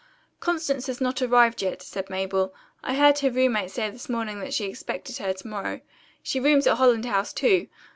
[0.39, 2.55] "Constance has not arrived yet," said Mabel.
[2.83, 5.81] "I heard her roommate say this morning that she expected her to morrow.
[6.23, 7.67] She rooms at Holland House, too.